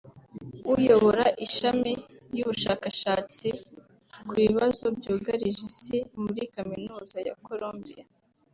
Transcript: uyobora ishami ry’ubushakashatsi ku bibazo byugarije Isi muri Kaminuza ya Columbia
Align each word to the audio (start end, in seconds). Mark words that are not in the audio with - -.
uyobora 0.73 1.25
ishami 1.45 1.91
ry’ubushakashatsi 2.31 3.47
ku 4.25 4.31
bibazo 4.41 4.85
byugarije 4.97 5.61
Isi 5.71 5.97
muri 6.23 6.41
Kaminuza 6.55 7.17
ya 7.27 7.35
Columbia 7.47 8.03